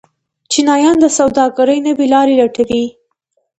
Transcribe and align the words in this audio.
چینایان 0.51 0.97
د 1.01 1.05
سوداګرۍ 1.17 1.79
نوې 1.87 2.05
لارې 2.13 2.33
لټوي. 2.41 2.85